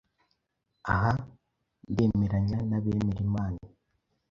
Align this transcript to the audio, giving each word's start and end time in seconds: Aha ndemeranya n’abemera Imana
Aha 0.93 1.11
ndemeranya 1.91 2.57
n’abemera 2.69 3.21
Imana 3.27 3.59